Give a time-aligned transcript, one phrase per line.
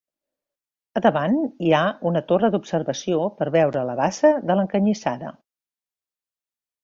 [0.99, 5.29] Al davant hi ha una torre d'observació per veure la bassa de l'Encanyissada.